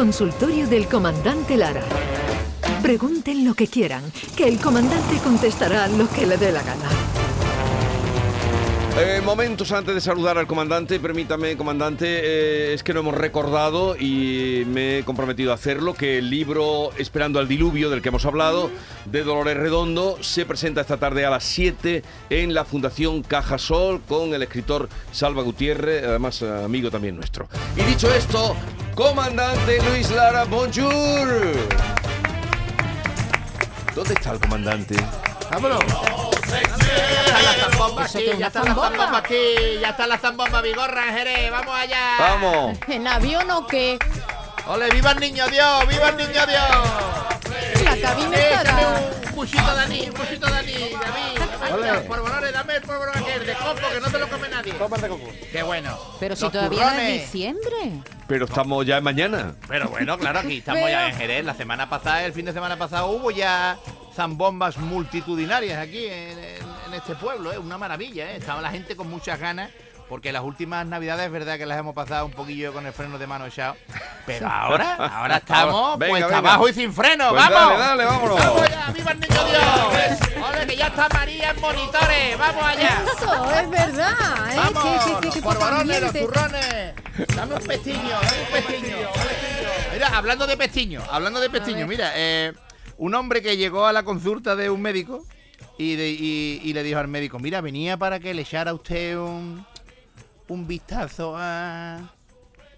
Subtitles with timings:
[0.00, 1.82] consultorio del comandante Lara.
[2.80, 4.02] Pregunten lo que quieran,
[4.34, 6.88] que el comandante contestará lo que le dé la gana.
[8.98, 13.94] Eh, momentos antes de saludar al comandante, permítame, comandante, eh, es que no hemos recordado
[13.94, 18.24] y me he comprometido a hacerlo, que el libro Esperando al Diluvio, del que hemos
[18.24, 18.70] hablado,
[19.04, 24.32] de Dolores Redondo, se presenta esta tarde a las 7 en la Fundación Cajasol con
[24.32, 27.48] el escritor Salva Gutiérrez, además eh, amigo también nuestro.
[27.76, 28.56] Y dicho esto,
[29.00, 31.56] comandante Luis Lara, bonjour.
[33.94, 34.94] ¿Dónde está el comandante?
[35.50, 35.82] ¡Vámonos!
[36.46, 36.58] Ya
[37.24, 41.50] está la zambomba aquí, ya está la zambomba aquí, ya está la zambomba Vigorra Jerez,
[41.50, 42.16] vamos allá.
[42.18, 42.78] ¡Vamos!
[42.88, 43.98] ¿En avión o qué?
[44.66, 47.82] ¡Ole, viva el niño Dios, viva el niño Dios!
[47.82, 51.40] La cabina de anís, un buchito de anís, David.
[51.62, 54.72] Ay, los polvorones, dame el polvorón aquel de coco que no te lo come nadie.
[54.74, 55.32] de coco.
[55.50, 55.98] ¡Qué bueno!
[56.20, 58.02] Pero si Los todavía no es diciembre.
[58.30, 59.54] Pero estamos ya en mañana.
[59.66, 61.44] Pero bueno, claro, aquí estamos ya en Jerez.
[61.44, 63.76] La semana pasada, el fin de semana pasado, hubo ya
[64.14, 67.52] zambombas multitudinarias aquí en, en- en este pueblo.
[67.52, 67.58] ¿eh?
[67.58, 68.36] Una maravilla, ¿eh?
[68.36, 69.70] Estaba la gente con muchas ganas.
[70.08, 73.16] Porque las últimas navidades es verdad que las hemos pasado un poquillo con el freno
[73.18, 73.76] de mano echado.
[74.26, 76.38] Pero ahora, ahora estamos Venga, pues venga.
[76.38, 77.30] abajo y sin freno.
[77.30, 77.78] Pues ¡Vamos!
[77.78, 78.38] dale, dale, vámonos.
[78.44, 78.90] ¡Vamos ya!
[78.92, 80.44] ¡Viva el niño Dios!
[80.48, 82.38] ¡Ole, que ya está María en monitores!
[82.38, 83.02] ¡Vamos allá!
[83.16, 84.52] Eso, es verdad.
[84.52, 84.56] ¿eh?
[84.56, 85.24] ¡Vamos!
[85.24, 86.94] Los polvorones, los turrones.
[87.36, 88.96] Dame un pestiño, dame un pestiño.
[89.92, 92.52] Mira, hablando de pestiño, hablando de pestiño, mira, eh,
[92.98, 95.24] un hombre que llegó a la consulta de un médico
[95.78, 99.16] y, de- y- y le dijo al médico, mira, venía para que le echara usted
[99.18, 99.64] un,
[100.48, 101.98] un vistazo a,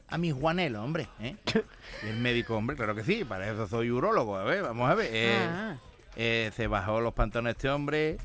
[0.08, 1.08] a mi Juanelo, hombre.
[1.20, 1.36] ¿eh?".
[2.04, 4.36] Y el médico, hombre, claro que sí, para eso soy urólogo.
[4.36, 5.08] A ver, vamos a ver.
[5.12, 5.76] eh, Ah.
[6.16, 8.18] eh, se bajó los pantalones este hombre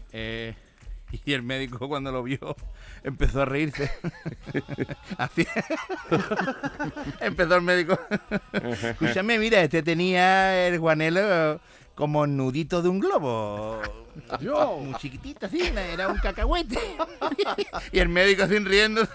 [1.25, 2.55] y el médico cuando lo vio
[3.03, 3.91] empezó a reírse.
[5.17, 5.45] Así.
[7.19, 7.99] empezó el médico.
[8.51, 11.59] Escúchame, mira, este tenía el guanelo
[11.95, 13.81] como nudito de un globo.
[14.81, 16.79] Muy chiquitito, así, era un cacahuete.
[17.91, 19.07] y el médico así riendo.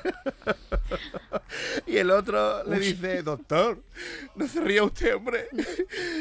[1.87, 3.83] y el otro le dice, doctor,
[4.35, 5.49] no se ría usted, hombre,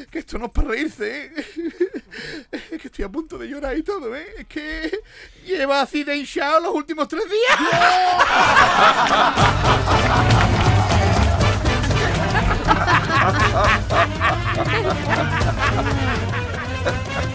[0.09, 1.25] que esto no es para reírse.
[1.25, 1.31] ¿eh?
[2.51, 4.25] Es que estoy a punto de llorar y todo, ¿eh?
[4.39, 4.91] Es que
[5.45, 7.59] lleva así de hinchado los últimos tres días.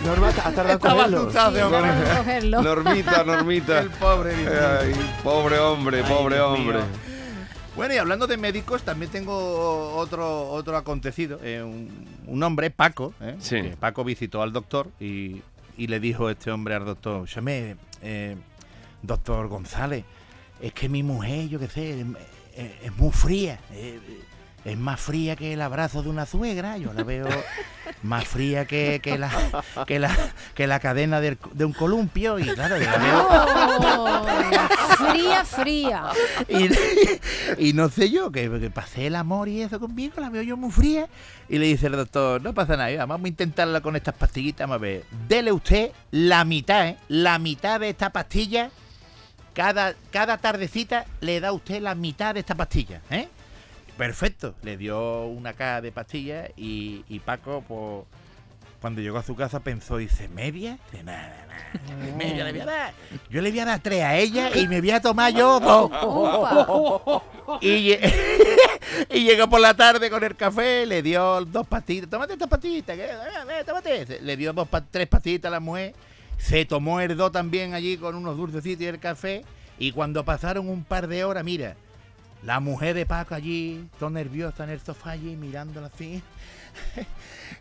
[0.04, 1.18] Norma, ¿has tardado en Estaba cogerlo?
[1.20, 1.80] asustado de hombre.
[1.80, 2.62] Vamos a cogerlo.
[2.62, 3.80] Normita, Normita.
[3.80, 4.32] El pobre.
[4.34, 6.78] Ay, pobre hombre, pobre hombre.
[6.78, 6.86] mío.
[7.74, 11.38] Bueno, y hablando de médicos, también tengo otro otro acontecido.
[11.42, 11.88] Eh, un,
[12.26, 13.36] un hombre, Paco, ¿eh?
[13.38, 13.62] Sí.
[13.62, 15.42] que Paco visitó al doctor y,
[15.76, 18.36] y le dijo este hombre al doctor, "Xame, eh,
[19.02, 20.04] doctor González,
[20.60, 22.04] es que mi mujer, yo qué sé,
[22.82, 23.58] es muy fría.
[23.72, 23.98] eh,
[24.66, 26.76] es más fría que el abrazo de una suegra.
[26.76, 27.28] Yo la veo
[28.02, 29.30] más fría que, que la,
[29.86, 30.10] que, la,
[30.54, 32.38] que la cadena de un columpio.
[32.38, 34.26] Y claro, yo la veo Oh,
[35.10, 36.04] fría, fría.
[36.48, 40.42] y, y no sé yo, que, que pasé el amor y eso conmigo, la veo
[40.42, 41.08] yo muy fría.
[41.48, 44.76] Y le dice el doctor, no pasa nada, vamos a intentarla con estas pastillitas, vamos
[44.76, 45.04] a ver.
[45.28, 46.96] Dele usted la mitad, ¿eh?
[47.08, 48.70] La mitad de esta pastilla.
[49.54, 53.28] Cada, cada tardecita le da usted la mitad de esta pastilla, ¿eh?
[53.96, 54.54] Perfecto.
[54.62, 58.04] Le dio una caja de pastillas y, y Paco, pues,
[58.80, 60.78] cuando llegó a su casa pensó, dice, ¿media?
[60.90, 62.16] Dice, nada, nada.
[62.16, 62.94] Media le voy a dar.
[63.30, 65.58] Yo le voy a dar tres a ella y me voy a tomar yo
[67.08, 67.22] dos.
[67.62, 67.94] Y,
[69.10, 72.10] y llegó por la tarde con el café, le dio dos pastillitas.
[72.10, 73.10] Tómate esta pastillita, que, eh,
[73.50, 74.20] eh, tómate.
[74.20, 75.94] Le dio dos, tres pastillitas a la mujer.
[76.38, 79.42] Se tomó el dos también allí con unos dulcecitos y el café.
[79.78, 81.76] Y cuando pasaron un par de horas, mira,
[82.42, 86.22] la mujer de Paco allí, toda nerviosa en el sofá allí, mirándola así.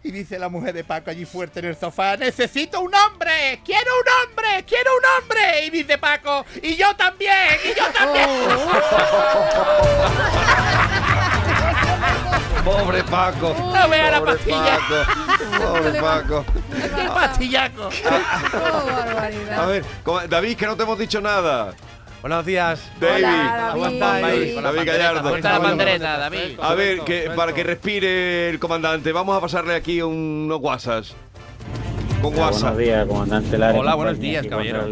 [0.03, 3.89] Y dice la mujer de Paco allí fuerte en el sofá, necesito un hombre, quiero
[4.01, 5.65] un hombre, quiero un hombre.
[5.65, 7.33] Y dice Paco, y yo también,
[7.63, 8.29] y yo también.
[12.63, 13.55] Pobre Paco.
[13.59, 14.77] No vea la Pobre pastilla.
[14.77, 15.65] Paco.
[15.65, 16.45] Pobre Paco.
[16.95, 17.89] ¡Qué pastillaco!
[18.53, 19.59] Oh, barbaridad.
[19.59, 19.83] A ver,
[20.29, 21.73] David, que no te hemos dicho nada.
[22.25, 22.91] Buenos días.
[22.99, 23.23] David.
[23.23, 23.99] Hola, David.
[23.99, 25.29] David, David Gallardo.
[25.29, 26.39] Suelta la pandereta, David.
[26.59, 31.15] A ver, que, para que respire el comandante, vamos a pasarle aquí unos guasas.
[32.23, 32.61] Con Hola, WhatsApp.
[32.73, 33.77] Buenos días, comandante Lara.
[33.77, 34.87] Hola, buenos días, caballero.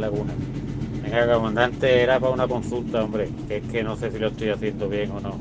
[1.02, 4.50] Venga, comandante, era para una consulta, hombre, que es que no sé si lo estoy
[4.50, 5.40] haciendo bien o no.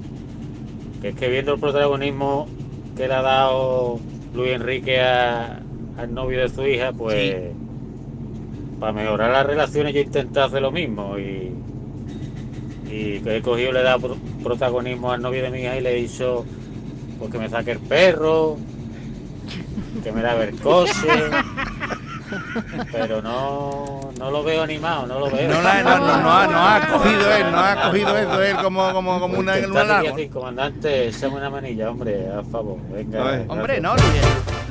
[1.02, 2.48] Que es que viendo el protagonismo
[2.96, 4.00] que le ha dado
[4.32, 5.60] Luis Enrique a-
[5.98, 7.36] al novio de su hija, pues
[8.80, 11.52] para mejorar las relaciones yo intenté hacer lo mismo y,
[12.92, 15.80] y que he cogido, le he dado pro- protagonismo al novio de mi hija y
[15.80, 16.44] le he dicho,
[17.18, 18.56] pues que me saque el perro,
[20.04, 20.92] que me da el coche.
[22.90, 25.48] Pero no, no lo veo animado, no lo veo.
[25.52, 28.56] No, la- no, no, no ha, no ha cogido él, no ha cogido eso él
[28.56, 30.08] como, como, como una, Está un halago.
[30.14, 32.78] aquí, comandante, échame una manilla, hombre, a favor.
[32.90, 33.42] Venga.
[33.48, 34.22] Hombre, no, Luis,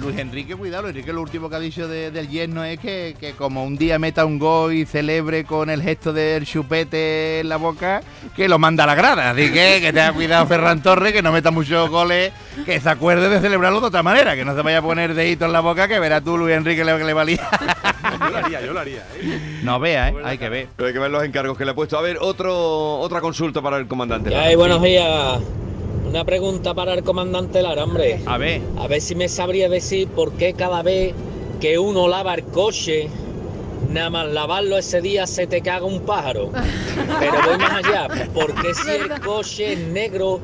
[0.02, 3.16] Luis Enrique, cuidado, Luis Enrique lo último que ha dicho de- del yerno es que,
[3.20, 7.50] que como un día meta un gol y celebre con el gesto del chupete en
[7.50, 8.02] la boca,
[8.36, 9.30] que lo manda a la grada.
[9.30, 12.32] Así que que tenga cuidado Ferran Torres, que no meta muchos goles,
[12.66, 15.46] que se acuerde de celebrarlo de otra manera, que no se vaya a poner dedito
[15.46, 17.48] en la boca, que verá tú Luis Enrique lo que le valía.
[18.20, 19.06] Yo lo haría, yo lo haría.
[19.22, 19.60] ¿eh?
[19.64, 20.16] No vea, ¿eh?
[20.24, 20.68] hay que ver.
[20.76, 21.98] Pero hay que ver los encargos que le ha puesto.
[21.98, 24.30] A ver, otro, otra consulta para el comandante.
[24.30, 24.56] ¿Qué hay?
[24.56, 25.40] Buenos días.
[26.12, 28.20] Una pregunta para el comandante Lara, hombre.
[28.26, 31.14] A ver, A ver si me sabría decir por qué cada vez
[31.62, 33.08] que uno lava el coche,
[33.90, 36.52] nada más lavarlo ese día se te caga un pájaro.
[37.18, 38.10] Pero voy más allá.
[38.34, 40.42] ¿Por qué si el coche es negro,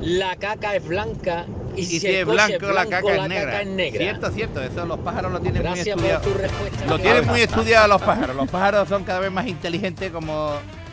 [0.00, 1.46] la caca es blanca?
[1.74, 3.44] Y, y si, si el es blanco, la caca es negra.
[3.50, 3.98] caca es negra?
[3.98, 6.30] Cierto, cierto, eso los pájaros lo tienen muy Gracias por estudiado.
[6.32, 6.86] tu respuesta.
[6.86, 8.36] Lo tienen muy estudiado los pájaros.
[8.36, 10.52] Los pájaros son cada vez más inteligentes como,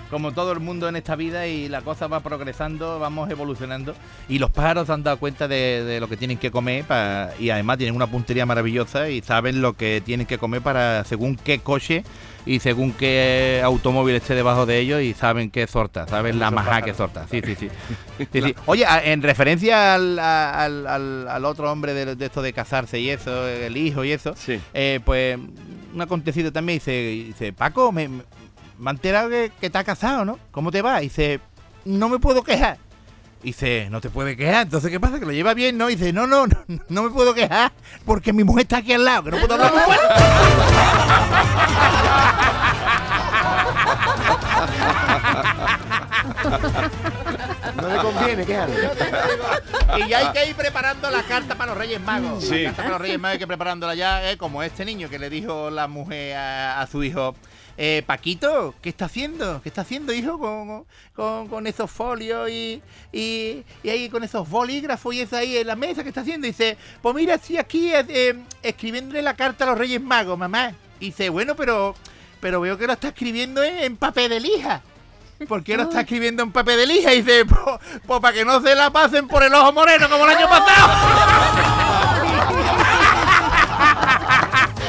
[0.09, 3.95] como todo el mundo en esta vida y la cosa va progresando, vamos evolucionando.
[4.29, 6.85] Y los pájaros se han dado cuenta de, de lo que tienen que comer
[7.39, 11.35] y además tienen una puntería maravillosa y saben lo que tienen que comer para según
[11.35, 12.03] qué coche
[12.45, 16.83] y según qué automóvil esté debajo de ellos y saben qué sorta, saben la majá
[16.83, 17.25] que sorta.
[17.29, 17.69] Sí, sí, sí.
[18.31, 18.55] Sí, sí.
[18.67, 23.09] Oye, en referencia al, al, al- al otro hombre de, de esto de casarse y
[23.09, 24.59] eso, el hijo y eso, Sí.
[24.73, 25.37] eh, pues
[25.93, 28.09] un acontecido también dice, dice Paco, me,
[28.77, 30.39] me he enterado que, que te has casado, ¿no?
[30.51, 30.99] ¿Cómo te va?
[30.99, 31.39] Dice,
[31.85, 32.77] no me puedo quejar.
[33.43, 35.19] Dice, no te puedes quejar, entonces ¿qué pasa?
[35.19, 35.77] ¿Que lo lleva bien?
[35.77, 36.57] No, dice, no, no, no,
[36.89, 37.71] no me puedo quejar
[38.03, 40.05] porque mi mujer está aquí al lado, que no puedo hablar muy fuerte.
[47.75, 48.73] No le conviene, quéjale.
[49.97, 52.43] Y ya hay que ir preparando la carta para los Reyes Magos.
[52.43, 52.63] Sí.
[52.63, 55.19] La carta para los Reyes Magos hay que preparándola ya, eh, como este niño que
[55.19, 57.35] le dijo la mujer a, a su hijo.
[57.77, 59.61] Eh, Paquito, ¿qué está haciendo?
[59.61, 64.49] ¿Qué está haciendo, hijo, con, con, con esos folios y, y, y ahí con esos
[64.49, 66.01] bolígrafos y eso ahí en la mesa?
[66.01, 66.47] ¿Qué está haciendo?
[66.47, 70.73] dice, pues mira, estoy aquí eh, eh, escribiéndole la carta a los Reyes Magos, mamá.
[71.01, 71.95] Y dice, bueno, pero,
[72.39, 74.81] pero veo que lo está escribiendo en, en papel de lija.
[75.47, 77.13] ¿Por qué lo está escribiendo en papel de lija?
[77.13, 80.37] Y dice, pues, para que no se la pasen por el ojo moreno como el
[80.37, 80.93] año pasado.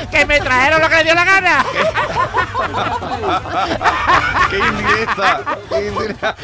[0.11, 1.65] que me trajeron lo que le dio la gana.
[4.51, 5.59] ¡Qué indirecta!
[5.69, 6.37] ¡Qué indirecta!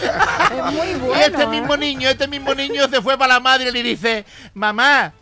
[0.50, 1.22] Es muy y bueno.
[1.22, 1.46] este ¿eh?
[1.46, 5.12] mismo niño, este mismo niño se fue para la madre y le dice, mamá,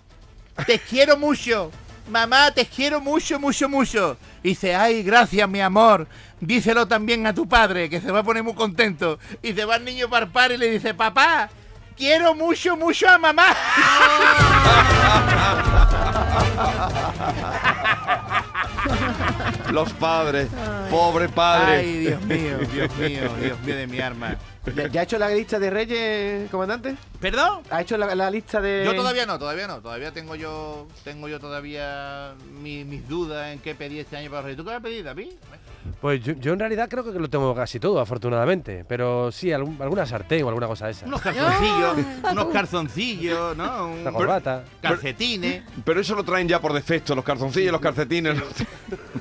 [0.67, 1.71] te quiero mucho.
[2.09, 4.17] Mamá, te quiero mucho, mucho, mucho.
[4.43, 6.07] Y dice, ay, gracias, mi amor.
[6.41, 9.19] Díselo también a tu padre, que se va a poner muy contento.
[9.43, 11.51] Y se va el niño para par y le dice, papá,
[11.97, 13.55] quiero mucho, mucho a mamá.
[19.71, 20.49] Los padres.
[20.91, 21.77] Pobre padre.
[21.77, 24.37] Ay, Dios mío, Dios mío, Dios mío de mi arma.
[24.77, 26.95] ¿Ya, ya ha hecho la lista de Reyes, comandante?
[27.19, 27.61] ¿Perdón?
[27.71, 28.83] ¿Ha hecho la, la lista de.?
[28.85, 29.81] Yo todavía no, todavía no.
[29.81, 34.41] Todavía tengo yo tengo yo todavía mi- mis dudas en qué pedir este año para
[34.43, 34.57] los Reyes.
[34.59, 35.29] ¿Tú qué vas a pedir, David?
[36.03, 38.85] Pues yo, yo en realidad creo que lo tengo casi todo, afortunadamente.
[38.87, 41.07] Pero sí, algún- alguna sartén o alguna cosa de esa.
[41.07, 41.97] Unos calzoncillos,
[42.31, 43.87] unos calzoncillos, ¿no?
[43.87, 44.65] Un- Una corbata.
[44.83, 45.63] calcetines.
[45.85, 48.39] Pero eso lo traen ya por defecto, los calzoncillos, los calcetines.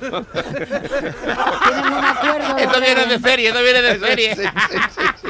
[0.00, 2.54] Tienen un acuerdo.
[2.56, 4.36] de- Esto viene de serie, esto viene de Sí, serie.
[4.36, 5.28] sí, sí, sí.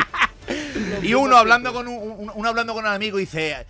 [1.10, 3.66] Y uno hablando con un, uno hablando con un amigo dice,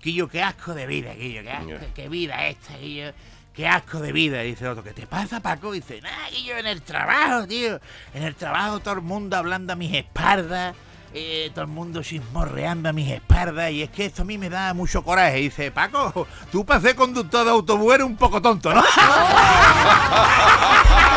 [0.00, 3.12] Quillo, qué asco de vida, Quillo, qué, asco, qué vida esta, Quillo.
[3.52, 5.74] Qué asco de vida, y dice el otro, ¿qué te pasa, Paco?
[5.74, 7.80] Y dice, nada, Quillo, en el trabajo, tío.
[8.12, 10.74] En el trabajo todo el mundo hablando a mis espaldas.
[11.12, 14.50] eh, todo el mundo chismorreando a mis espaldas y es que esto a mí me
[14.50, 15.38] da mucho coraje.
[15.38, 18.82] Y dice, Paco, tú para ser conductor de autobús eres un poco tonto, ¿no?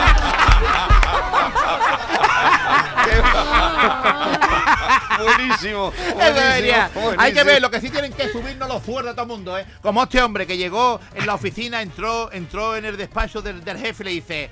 [5.36, 5.92] Buenísimo.
[6.16, 6.90] Buenísimo, debería.
[7.18, 9.58] Hay que ver, lo que sí tienen que subirnos los sueldos a todo el mundo,
[9.58, 9.66] ¿eh?
[9.82, 13.78] Como este hombre que llegó en la oficina, entró, entró en el despacho del, del
[13.78, 14.50] jefe y le dice,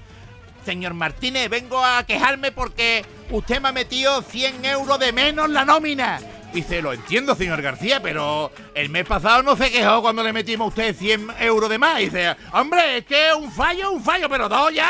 [0.66, 5.64] señor Martínez, vengo a quejarme porque usted me ha metido 100 euros de menos la
[5.64, 6.20] nómina.
[6.56, 10.66] Dice, lo entiendo, señor García, pero el mes pasado no se quejó cuando le metimos
[10.66, 11.98] a usted 100 euros de más.
[11.98, 14.90] Dice, hombre, es que un fallo, un fallo, pero dos ya.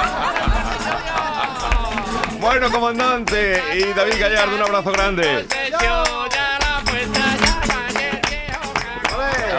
[2.46, 3.60] Bueno, comandante.
[3.74, 5.44] Y David Gallardo, un abrazo grande.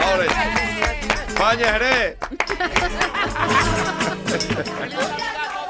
[0.01, 0.25] Ahora.
[1.27, 2.17] España, Jerez.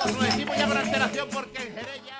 [0.06, 2.17] Lo decimos ya por alteración porque el Jerez ya...